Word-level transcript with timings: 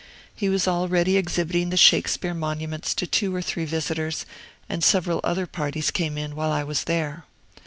He 0.35 0.49
was 0.49 0.67
already 0.67 1.15
exhibiting 1.15 1.69
the 1.69 1.77
Shakespeare 1.77 2.33
monuments 2.33 2.95
to 2.95 3.05
two 3.05 3.35
or 3.35 3.41
three 3.43 3.65
visitors, 3.65 4.25
and 4.67 4.83
several 4.83 5.21
other 5.23 5.45
parties 5.45 5.91
came 5.91 6.17
in 6.17 6.35
while 6.35 6.51
I 6.51 6.63
was 6.63 6.85
there. 6.85 7.25